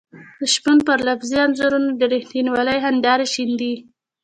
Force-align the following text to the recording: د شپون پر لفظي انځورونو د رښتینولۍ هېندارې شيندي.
د 0.39 0.41
شپون 0.53 0.77
پر 0.87 0.99
لفظي 1.07 1.37
انځورونو 1.45 1.89
د 1.99 2.01
رښتینولۍ 2.13 2.77
هېندارې 2.85 3.25
شيندي. 3.33 3.73